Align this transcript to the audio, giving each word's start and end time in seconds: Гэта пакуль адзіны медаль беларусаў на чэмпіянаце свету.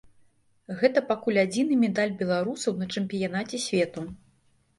Гэта 0.79 1.03
пакуль 1.11 1.37
адзіны 1.41 1.77
медаль 1.83 2.15
беларусаў 2.23 2.73
на 2.81 2.89
чэмпіянаце 2.95 3.61
свету. 3.69 4.01